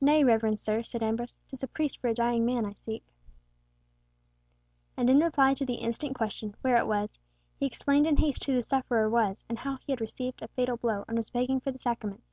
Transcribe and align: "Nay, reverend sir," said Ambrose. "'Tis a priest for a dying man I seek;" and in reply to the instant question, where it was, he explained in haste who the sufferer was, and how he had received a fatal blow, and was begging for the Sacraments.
"Nay, 0.00 0.24
reverend 0.24 0.58
sir," 0.58 0.82
said 0.82 1.02
Ambrose. 1.02 1.36
"'Tis 1.46 1.62
a 1.62 1.68
priest 1.68 2.00
for 2.00 2.08
a 2.08 2.14
dying 2.14 2.46
man 2.46 2.64
I 2.64 2.72
seek;" 2.72 3.04
and 4.96 5.10
in 5.10 5.20
reply 5.20 5.52
to 5.52 5.66
the 5.66 5.74
instant 5.74 6.14
question, 6.14 6.54
where 6.62 6.78
it 6.78 6.86
was, 6.86 7.18
he 7.58 7.66
explained 7.66 8.06
in 8.06 8.16
haste 8.16 8.42
who 8.44 8.54
the 8.54 8.62
sufferer 8.62 9.10
was, 9.10 9.44
and 9.50 9.58
how 9.58 9.76
he 9.84 9.92
had 9.92 10.00
received 10.00 10.40
a 10.40 10.48
fatal 10.48 10.78
blow, 10.78 11.04
and 11.08 11.18
was 11.18 11.28
begging 11.28 11.60
for 11.60 11.72
the 11.72 11.78
Sacraments. 11.78 12.32